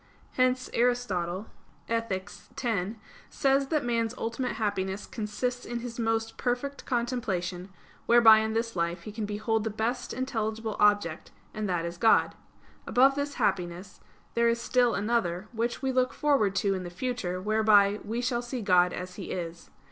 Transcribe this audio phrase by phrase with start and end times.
[0.31, 1.45] Hence Aristotle
[1.87, 2.23] (Ethic.
[2.59, 2.97] x)
[3.29, 7.69] says that man's ultimate happiness consists in his most perfect contemplation,
[8.07, 12.33] whereby in this life he can behold the best intelligible object; and that is God.
[12.87, 13.99] Above this happiness
[14.33, 18.41] there is still another, which we look forward to in the future, whereby "we shall
[18.41, 19.69] see God as He is."